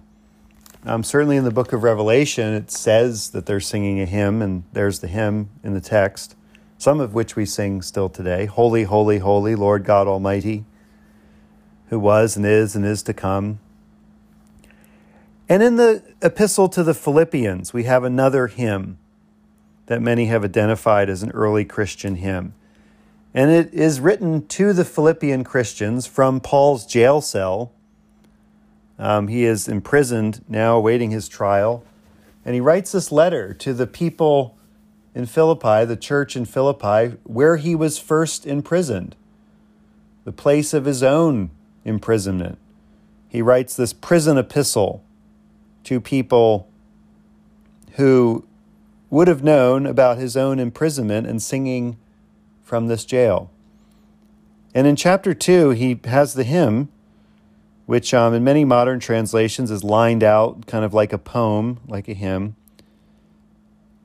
[0.83, 4.63] Um, certainly in the book of Revelation, it says that they're singing a hymn, and
[4.73, 6.35] there's the hymn in the text,
[6.81, 10.65] some of which we sing still today Holy, holy, holy, Lord God Almighty,
[11.89, 13.59] who was and is and is to come.
[15.47, 18.97] And in the epistle to the Philippians, we have another hymn
[19.85, 22.55] that many have identified as an early Christian hymn.
[23.31, 27.73] And it is written to the Philippian Christians from Paul's jail cell
[28.97, 31.83] um, he is imprisoned now, awaiting his trial.
[32.43, 34.57] And he writes this letter to the people
[35.13, 39.15] in Philippi, the church in Philippi, where he was first imprisoned,
[40.23, 41.51] the place of his own
[41.83, 42.57] imprisonment.
[43.27, 45.03] He writes this prison epistle
[45.83, 46.67] to people
[47.93, 48.45] who
[49.09, 51.97] would have known about his own imprisonment and singing
[52.63, 53.51] from this jail.
[54.73, 56.89] And in chapter 2, he has the hymn
[57.91, 62.07] which um, in many modern translations is lined out kind of like a poem, like
[62.07, 62.55] a hymn.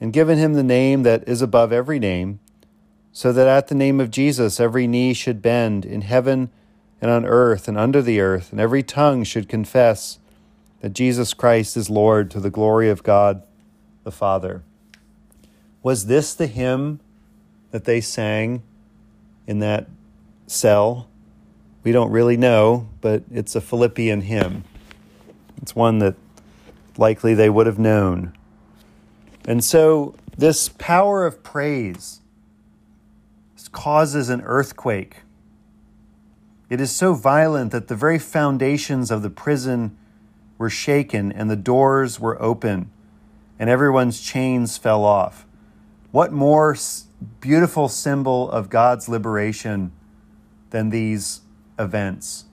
[0.00, 2.40] and given him the name that is above every name,
[3.12, 6.50] so that at the name of Jesus every knee should bend in heaven
[7.00, 10.18] and on earth and under the earth, and every tongue should confess
[10.80, 13.42] that Jesus Christ is Lord to the glory of God
[14.04, 14.62] the Father.
[15.82, 17.00] Was this the hymn
[17.70, 18.62] that they sang
[19.46, 19.88] in that
[20.46, 21.08] cell?
[21.82, 24.64] We don't really know, but it's a Philippian hymn.
[25.60, 26.14] It's one that
[26.96, 28.34] likely they would have known.
[29.46, 32.20] And so, this power of praise
[33.74, 35.16] causes an earthquake.
[36.70, 39.98] It is so violent that the very foundations of the prison
[40.56, 42.90] were shaken and the doors were open
[43.58, 45.46] and everyone's chains fell off.
[46.10, 46.76] What more
[47.40, 49.92] beautiful symbol of God's liberation
[50.70, 51.42] than these
[51.78, 52.44] events.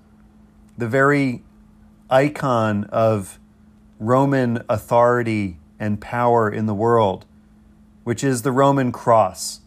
[0.77, 1.43] The very
[2.09, 3.39] icon of
[3.99, 7.25] Roman authority and power in the world,
[8.03, 9.61] which is the Roman cross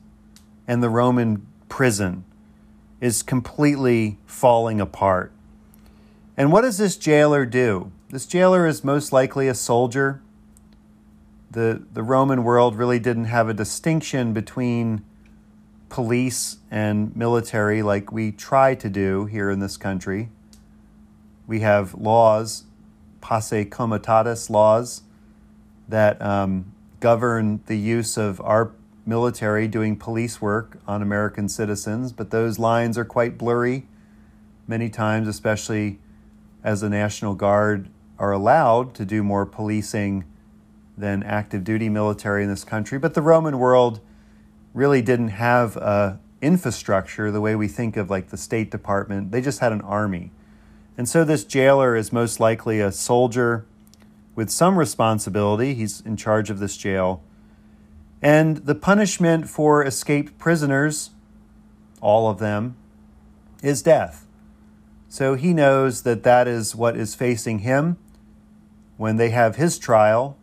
[0.66, 2.24] and the Roman prison,
[3.00, 5.32] is completely falling apart.
[6.36, 7.90] And what does this jailer do?
[8.10, 10.22] This jailer is most likely a soldier.
[11.50, 15.04] The, the Roman world really didn't have a distinction between
[15.88, 20.28] police and military like we try to do here in this country.
[21.48, 22.64] We have laws,
[23.20, 25.02] posse comitatus laws,
[25.88, 28.72] that um, govern the use of our
[29.06, 33.86] military doing police work on American citizens, but those lines are quite blurry
[34.66, 35.98] many times, especially
[36.62, 40.24] as the National Guard are allowed to do more policing
[40.96, 42.98] than active duty military in this country.
[42.98, 44.00] But the Roman world
[44.72, 49.32] really didn't have a infrastructure the way we think of like the State Department.
[49.32, 50.30] They just had an army.
[50.96, 53.66] And so this jailer is most likely a soldier
[54.34, 55.74] with some responsibility.
[55.74, 57.22] He's in charge of this jail.
[58.20, 61.10] And the punishment for escaped prisoners,
[62.00, 62.76] all of them,
[63.62, 64.26] is death.
[65.08, 67.98] So he knows that that is what is facing him
[68.96, 70.36] when they have his trial.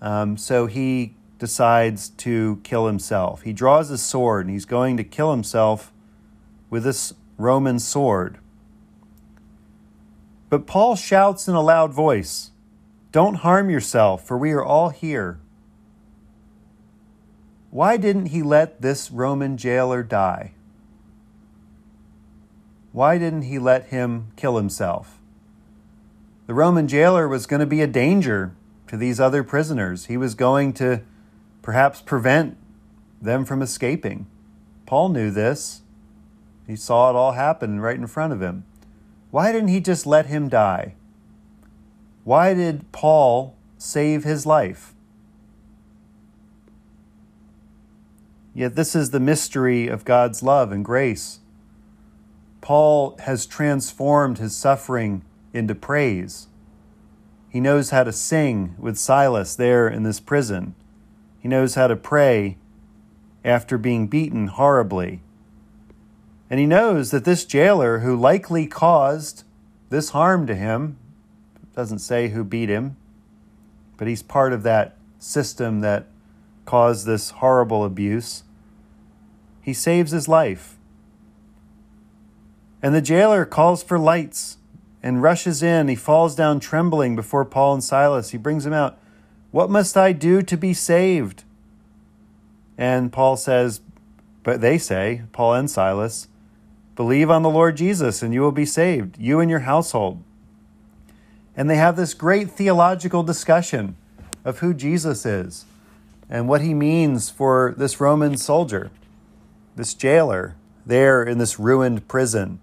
[0.00, 3.42] Um, so he decides to kill himself.
[3.42, 5.92] He draws his sword and he's going to kill himself
[6.70, 8.38] with this Roman sword.
[10.48, 12.52] But Paul shouts in a loud voice,
[13.16, 15.40] Don't harm yourself, for we are all here.
[17.70, 20.52] Why didn't he let this Roman jailer die?
[22.92, 25.18] Why didn't he let him kill himself?
[26.46, 28.54] The Roman jailer was going to be a danger
[28.88, 30.04] to these other prisoners.
[30.04, 31.00] He was going to
[31.62, 32.58] perhaps prevent
[33.22, 34.26] them from escaping.
[34.84, 35.80] Paul knew this.
[36.66, 38.66] He saw it all happen right in front of him.
[39.30, 40.96] Why didn't he just let him die?
[42.26, 44.96] Why did Paul save his life?
[48.52, 51.38] Yet, this is the mystery of God's love and grace.
[52.60, 56.48] Paul has transformed his suffering into praise.
[57.48, 60.74] He knows how to sing with Silas there in this prison.
[61.38, 62.56] He knows how to pray
[63.44, 65.20] after being beaten horribly.
[66.50, 69.44] And he knows that this jailer, who likely caused
[69.90, 70.98] this harm to him,
[71.76, 72.96] doesn't say who beat him,
[73.98, 76.06] but he's part of that system that
[76.64, 78.42] caused this horrible abuse.
[79.60, 80.76] He saves his life.
[82.82, 84.56] And the jailer calls for lights
[85.02, 85.88] and rushes in.
[85.88, 88.30] He falls down trembling before Paul and Silas.
[88.30, 88.98] He brings them out.
[89.50, 91.44] What must I do to be saved?
[92.78, 93.80] And Paul says,
[94.42, 96.28] but they say, Paul and Silas,
[96.94, 100.22] believe on the Lord Jesus and you will be saved, you and your household.
[101.56, 103.96] And they have this great theological discussion
[104.44, 105.64] of who Jesus is
[106.28, 108.90] and what he means for this Roman soldier,
[109.74, 112.60] this jailer there in this ruined prison.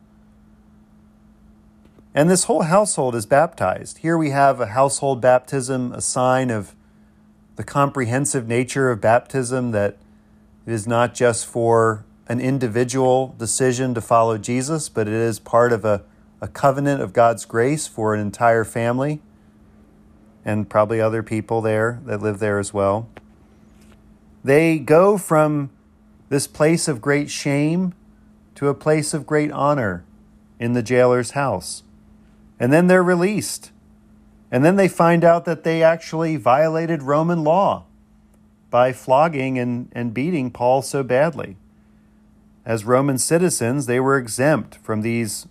[2.16, 4.00] And this whole household is baptized.
[4.00, 6.76] Here we have a household baptism, a sign of
[7.56, 9.98] the comprehensive nature of baptism that
[10.66, 15.74] it is not just for an individual decision to follow Jesus, but it is part
[15.74, 16.04] of a,
[16.44, 19.22] a covenant of God's grace for an entire family
[20.44, 23.08] and probably other people there that live there as well.
[24.44, 25.70] They go from
[26.28, 27.94] this place of great shame
[28.56, 30.04] to a place of great honor
[30.60, 31.84] in the jailer's house.
[32.60, 33.72] And then they're released.
[34.52, 37.86] And then they find out that they actually violated Roman law
[38.70, 41.56] by flogging and, and beating Paul so badly.
[42.66, 45.48] As Roman citizens, they were exempt from these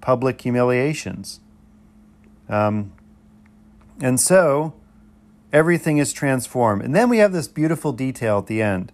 [0.00, 1.40] public humiliations.
[2.48, 2.92] Um,
[4.00, 4.74] and so
[5.52, 6.82] everything is transformed.
[6.82, 8.92] And then we have this beautiful detail at the end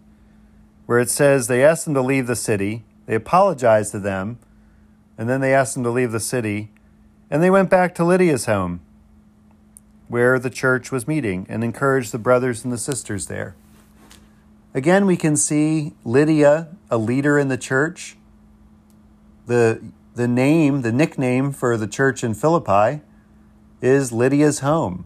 [0.86, 4.38] where it says they asked them to leave the city, they apologized to them,
[5.18, 6.70] and then they asked them to leave the city,
[7.30, 8.80] and they went back to Lydia's home
[10.08, 13.56] where the church was meeting and encouraged the brothers and the sisters there.
[14.72, 18.16] Again, we can see Lydia, a leader in the church.
[19.46, 19.82] The,
[20.16, 23.02] the name, the nickname for the church in Philippi
[23.82, 25.04] is Lydia's home.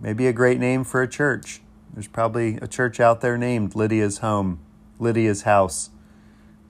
[0.00, 1.60] Maybe a great name for a church.
[1.92, 4.60] There's probably a church out there named Lydia's home,
[4.98, 5.90] Lydia's house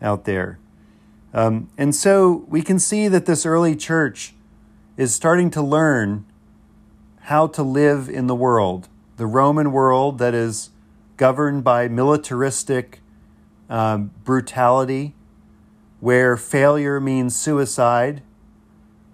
[0.02, 0.58] out there.
[1.32, 4.34] Um, and so we can see that this early church
[4.96, 6.26] is starting to learn
[7.22, 10.70] how to live in the world, the Roman world that is
[11.16, 13.00] governed by militaristic
[13.70, 15.14] um, brutality,
[16.00, 18.22] where failure means suicide.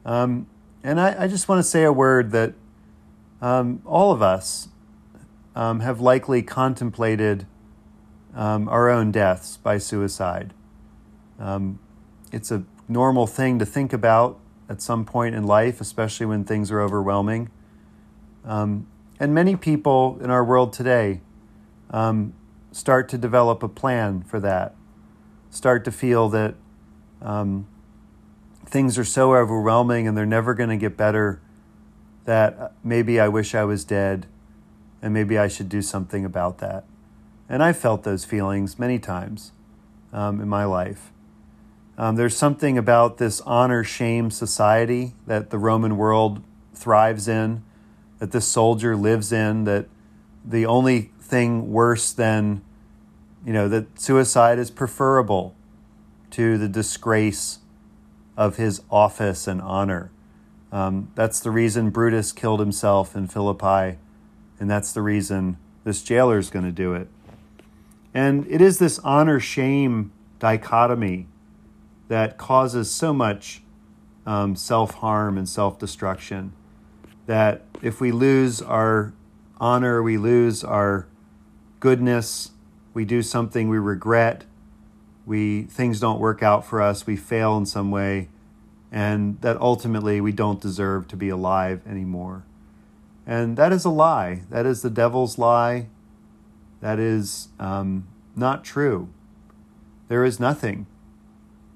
[0.04, 0.46] Um,
[0.82, 2.52] and I, I, just want to say a word that
[3.40, 4.68] um, all of us
[5.56, 7.46] um, have likely contemplated
[8.34, 10.52] um, our own deaths by suicide.
[11.38, 11.78] Um,
[12.32, 16.70] it's a normal thing to think about at some point in life, especially when things
[16.70, 17.50] are overwhelming.
[18.44, 18.86] Um,
[19.18, 21.20] and many people in our world today
[22.74, 24.74] start to develop a plan for that,
[25.48, 26.54] start to feel that
[27.24, 27.66] um,
[28.66, 31.40] things are so overwhelming and they're never going to get better
[32.26, 34.26] that maybe I wish I was dead
[35.02, 36.84] and maybe I should do something about that.
[37.48, 39.52] And I felt those feelings many times
[40.12, 41.10] um, in my life.
[41.96, 46.42] Um, there's something about this honor shame society that the Roman world
[46.74, 47.62] thrives in,
[48.18, 49.86] that this soldier lives in, that
[50.44, 52.62] the only thing worse than,
[53.46, 55.54] you know, that suicide is preferable
[56.34, 57.60] to the disgrace
[58.36, 60.10] of his office and honor.
[60.72, 63.98] Um, that's the reason Brutus killed himself in Philippi,
[64.58, 67.06] and that's the reason this jailer is going to do it.
[68.12, 71.28] And it is this honor shame dichotomy
[72.08, 73.62] that causes so much
[74.26, 76.52] um, self harm and self destruction
[77.26, 79.12] that if we lose our
[79.60, 81.06] honor, we lose our
[81.78, 82.50] goodness,
[82.92, 84.44] we do something we regret,
[85.26, 88.28] we things don't work out for us, we fail in some way,
[88.92, 92.44] and that ultimately we don't deserve to be alive anymore.
[93.26, 94.42] And that is a lie.
[94.50, 95.88] That is the devil's lie.
[96.80, 98.06] That is um,
[98.36, 99.08] not true.
[100.08, 100.86] There is nothing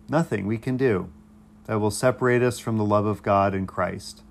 [0.09, 1.11] nothing we can do
[1.67, 4.23] that will separate us from the love of God and Christ.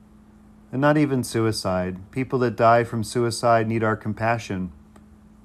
[0.72, 2.12] And not even suicide.
[2.12, 4.72] People that die from suicide need our compassion,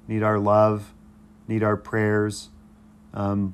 [0.07, 0.93] need our love,
[1.47, 2.49] need our prayers.
[3.13, 3.53] Um,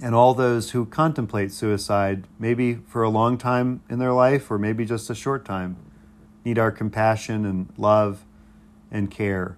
[0.00, 4.58] and all those who contemplate suicide, maybe for a long time in their life or
[4.58, 5.76] maybe just a short time,
[6.44, 8.24] need our compassion and love
[8.90, 9.56] and care.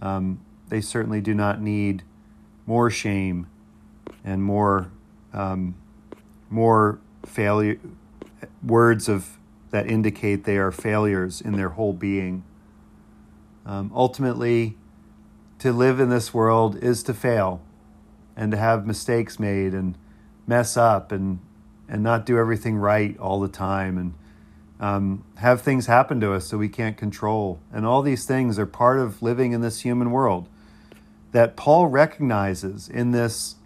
[0.00, 2.02] Um, they certainly do not need
[2.66, 3.46] more shame
[4.24, 4.90] and more
[5.32, 5.76] um,
[6.48, 7.78] more failure
[8.62, 9.38] words of
[9.70, 12.44] that indicate they are failures in their whole being.
[13.66, 14.76] Um, ultimately,
[15.58, 17.60] to live in this world is to fail
[18.36, 19.96] and to have mistakes made and
[20.46, 21.40] mess up and
[21.88, 24.14] and not do everything right all the time and
[24.80, 27.60] um, have things happen to us that we can't control.
[27.72, 30.48] And all these things are part of living in this human world
[31.32, 33.56] that Paul recognizes in this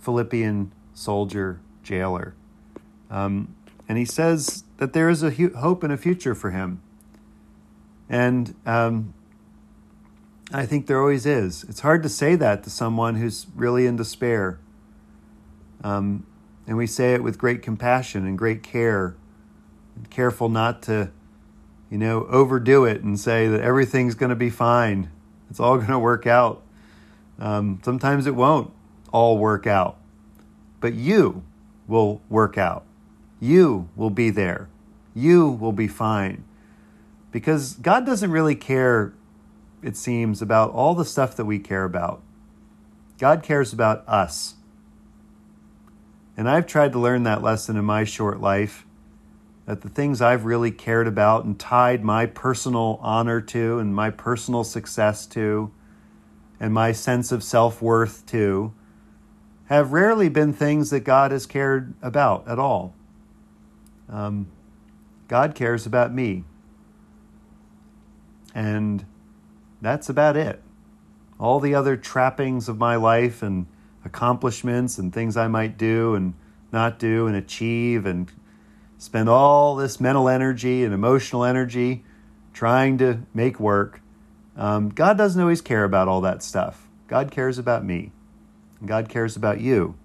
[0.00, 2.34] Philippian soldier, jailer.
[3.10, 3.54] Um,
[3.88, 6.80] and he says that there is a hope and a future for him.
[8.08, 9.14] And um,
[10.52, 11.64] I think there always is.
[11.68, 14.58] It's hard to say that to someone who's really in despair.
[15.82, 16.26] Um,
[16.66, 19.16] and we say it with great compassion and great care,
[19.94, 21.10] and careful not to,
[21.90, 25.10] you know, overdo it and say that everything's going to be fine.
[25.50, 26.62] It's all going to work out.
[27.38, 28.72] Um, sometimes it won't
[29.12, 29.98] all work out
[30.80, 31.42] but you
[31.86, 32.84] will work out.
[33.40, 34.68] You will be there.
[35.14, 36.44] You will be fine.
[37.32, 39.12] Because God doesn't really care,
[39.86, 42.22] it seems, about all the stuff that we care about.
[43.18, 44.54] God cares about us.
[46.36, 48.84] And I've tried to learn that lesson in my short life
[49.64, 54.10] that the things I've really cared about and tied my personal honor to and my
[54.10, 55.72] personal success to
[56.60, 58.72] and my sense of self worth to
[59.66, 62.94] have rarely been things that God has cared about at all.
[64.08, 64.48] Um,
[65.26, 66.44] God cares about me.
[68.54, 69.04] And
[69.80, 70.62] that's about it.
[71.38, 73.66] All the other trappings of my life and
[74.04, 76.34] accomplishments and things I might do and
[76.72, 78.30] not do and achieve and
[78.98, 82.04] spend all this mental energy and emotional energy
[82.52, 84.00] trying to make work.
[84.56, 86.88] Um, God doesn't always care about all that stuff.
[87.06, 88.12] God cares about me.
[88.84, 89.96] God cares about you.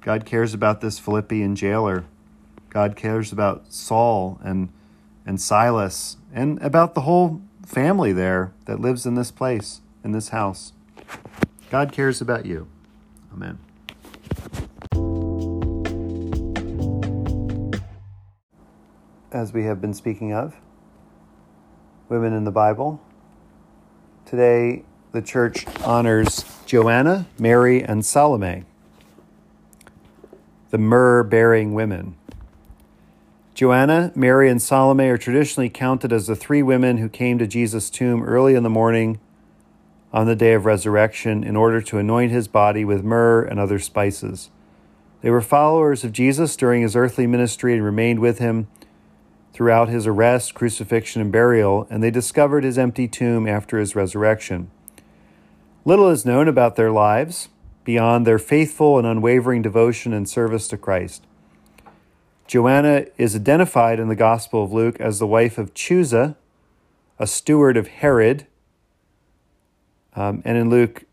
[0.00, 2.04] God cares about this Philippian jailer.
[2.70, 4.70] God cares about Saul and
[5.26, 10.28] and Silas and about the whole family there that lives in this place, in this
[10.28, 10.72] house.
[11.70, 12.68] God cares about you.
[13.32, 13.58] Amen.
[19.32, 20.54] As we have been speaking of,
[22.08, 23.00] women in the Bible,
[24.24, 28.64] today the church honors Joanna, Mary, and Salome,
[30.70, 32.16] the myrrh bearing women.
[33.54, 37.88] Joanna, Mary, and Salome are traditionally counted as the three women who came to Jesus'
[37.88, 39.20] tomb early in the morning
[40.12, 43.78] on the day of resurrection in order to anoint his body with myrrh and other
[43.78, 44.50] spices.
[45.22, 48.66] They were followers of Jesus during his earthly ministry and remained with him
[49.52, 54.68] throughout his arrest, crucifixion, and burial, and they discovered his empty tomb after his resurrection.
[55.84, 57.50] Little is known about their lives
[57.84, 61.24] beyond their faithful and unwavering devotion and service to Christ.
[62.46, 66.36] Joanna is identified in the Gospel of Luke as the wife of Chuza,
[67.18, 68.46] a steward of Herod.
[70.14, 71.04] Um, and in Luke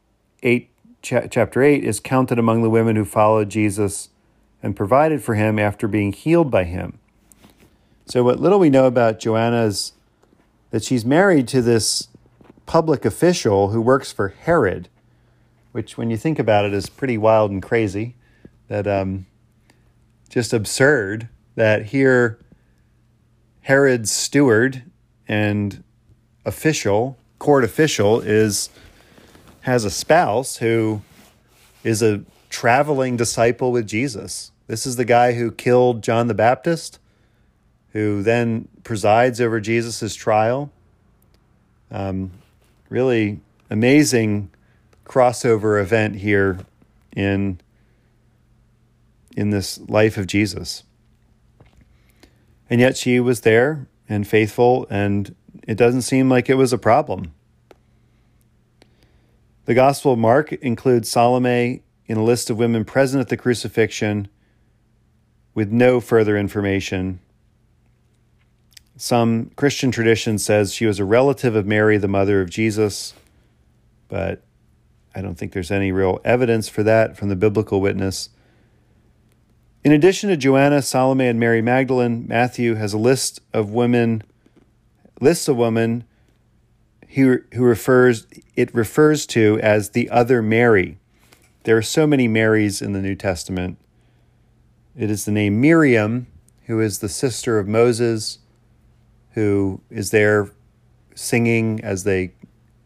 [0.43, 0.69] 8,
[1.01, 4.09] cha- chapter 8, is counted among the women who followed Jesus
[4.61, 6.99] and provided for him after being healed by him.
[8.05, 9.93] So, what little we know about Joanna is
[10.71, 12.09] that she's married to this
[12.65, 14.89] public official who works for Herod,
[15.71, 18.15] which, when you think about it, is pretty wild and crazy.
[18.67, 19.27] That um,
[20.31, 22.39] just absurd that here
[23.61, 24.83] Herod's steward
[25.27, 25.83] and
[26.45, 28.69] official, court official, is
[29.61, 31.01] has a spouse who
[31.83, 34.51] is a traveling disciple with Jesus.
[34.67, 36.97] This is the guy who killed John the Baptist,
[37.91, 40.71] who then presides over Jesus' trial.
[41.91, 42.31] Um,
[42.89, 44.49] really amazing
[45.05, 46.59] crossover event here
[47.15, 47.59] in
[49.35, 50.83] in this life of Jesus.
[52.69, 55.35] And yet she was there and faithful, and
[55.67, 57.33] it doesn't seem like it was a problem.
[59.65, 64.27] The Gospel of Mark includes Salome in a list of women present at the crucifixion
[65.53, 67.19] with no further information.
[68.97, 73.13] Some Christian tradition says she was a relative of Mary, the mother of Jesus,
[74.07, 74.43] but
[75.15, 78.29] I don't think there's any real evidence for that from the biblical witness.
[79.83, 84.21] In addition to Joanna, Salome, and Mary Magdalene, Matthew has a list of women,
[85.19, 86.03] lists of women
[87.09, 90.99] who, who refers it refers to as the other Mary.
[91.63, 93.79] There are so many Marys in the New Testament.
[94.95, 96.27] It is the name Miriam,
[96.67, 98.37] who is the sister of Moses,
[99.31, 100.51] who is there
[101.15, 102.33] singing as they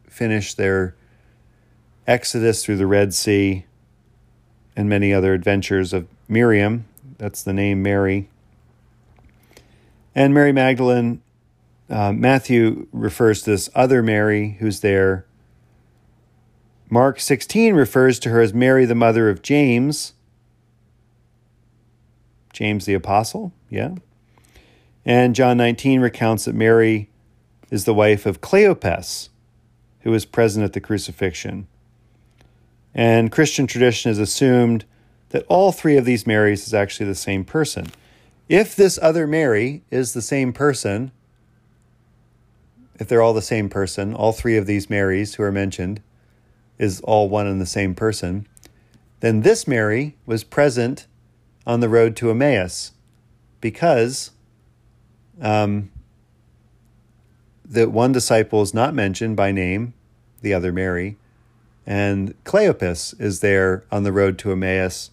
[0.08, 0.96] finish their
[2.08, 3.66] exodus through the Red Sea
[4.78, 6.86] and many other adventures of Miriam.
[7.18, 8.30] That's the name Mary.
[10.14, 11.22] And Mary Magdalene,
[11.90, 15.26] uh, Matthew refers to this other Mary who's there.
[16.90, 20.14] Mark 16 refers to her as Mary, the mother of James.
[22.54, 23.96] James the Apostle, yeah.
[25.04, 27.10] And John 19 recounts that Mary
[27.70, 29.30] is the wife of Cleopas,
[30.02, 31.68] who was present at the crucifixion.
[32.94, 34.86] And Christian tradition has assumed
[35.30, 37.88] that all three of these Marys is actually the same person.
[38.48, 41.12] If this other Mary is the same person,
[43.00, 46.02] if they're all the same person, all three of these Marys who are mentioned
[46.78, 48.48] is all one and the same person,
[49.20, 51.08] then this Mary was present
[51.66, 52.92] on the road to Emmaus
[53.60, 54.32] because
[55.42, 55.92] um,
[57.64, 59.94] the one disciple is not mentioned by name,
[60.42, 61.18] the other Mary,
[61.86, 65.12] and Cleopas is there on the road to Emmaus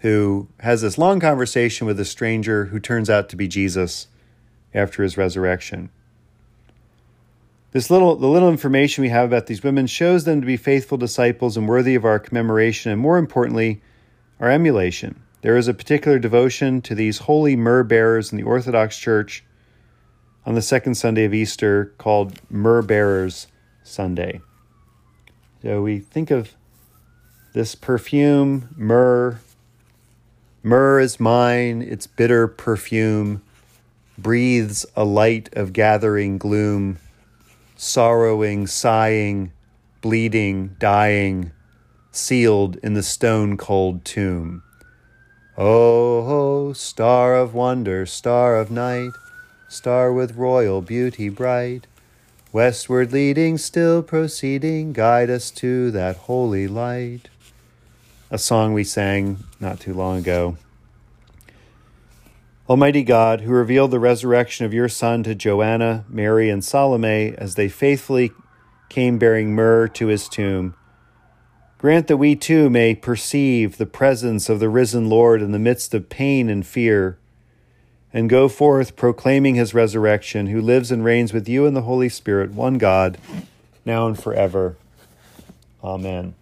[0.00, 4.08] who has this long conversation with a stranger who turns out to be Jesus
[4.74, 5.90] after his resurrection.
[7.72, 10.98] This little the little information we have about these women shows them to be faithful
[10.98, 13.82] disciples and worthy of our commemoration and more importantly,
[14.40, 15.22] our emulation.
[15.42, 19.44] There is a particular devotion to these holy myrrh bearers in the Orthodox Church
[20.44, 23.46] on the second Sunday of Easter called Myrrh Bearers
[23.82, 24.40] Sunday.
[25.62, 26.54] So we think of
[27.52, 29.40] this perfume, myrrh,
[30.66, 33.40] Myrrh is mine, its bitter perfume
[34.18, 36.98] breathes a light of gathering gloom,
[37.76, 39.52] sorrowing, sighing,
[40.00, 41.52] bleeding, dying,
[42.10, 44.64] sealed in the stone cold tomb.
[45.56, 49.12] Oh, star of wonder, star of night,
[49.68, 51.86] star with royal beauty bright,
[52.52, 57.28] westward leading, still proceeding, guide us to that holy light
[58.30, 60.56] a song we sang not too long ago.
[62.68, 67.54] Almighty God, who revealed the resurrection of your Son to Joanna, Mary, and Salome as
[67.54, 68.32] they faithfully
[68.88, 70.74] came bearing myrrh to his tomb,
[71.78, 75.94] grant that we too may perceive the presence of the risen Lord in the midst
[75.94, 77.18] of pain and fear,
[78.12, 82.08] and go forth proclaiming his resurrection, who lives and reigns with you in the Holy
[82.08, 83.18] Spirit, one God,
[83.84, 84.76] now and forever.
[85.84, 86.34] Amen.